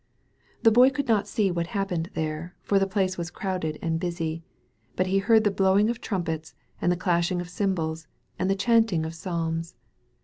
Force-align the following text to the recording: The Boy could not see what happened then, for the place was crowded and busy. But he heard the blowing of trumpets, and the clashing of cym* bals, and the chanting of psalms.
The 0.63 0.71
Boy 0.71 0.89
could 0.89 1.07
not 1.07 1.27
see 1.27 1.51
what 1.51 1.67
happened 1.77 2.09
then, 2.15 2.53
for 2.63 2.79
the 2.79 2.87
place 2.87 3.19
was 3.19 3.29
crowded 3.29 3.77
and 3.83 3.99
busy. 3.99 4.41
But 4.95 5.05
he 5.05 5.19
heard 5.19 5.43
the 5.43 5.51
blowing 5.51 5.91
of 5.91 6.01
trumpets, 6.01 6.55
and 6.81 6.91
the 6.91 6.97
clashing 6.97 7.39
of 7.39 7.49
cym* 7.49 7.75
bals, 7.75 8.07
and 8.39 8.49
the 8.49 8.55
chanting 8.55 9.05
of 9.05 9.13
psalms. 9.13 9.75